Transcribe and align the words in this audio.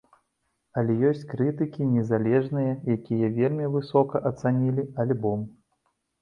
Але 0.81 0.93
ёсць 1.09 1.25
крытыкі 1.33 1.87
незалежныя, 1.97 2.71
якія 2.95 3.29
вельмі 3.37 3.69
высока 3.77 4.23
ацанілі 4.31 4.89
альбом. 5.05 5.47